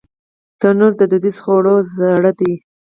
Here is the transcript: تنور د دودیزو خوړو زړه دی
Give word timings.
تنور 0.59 0.91
د 0.97 1.01
دودیزو 1.11 1.41
خوړو 1.43 1.75
زړه 1.95 2.31
دی 2.39 2.53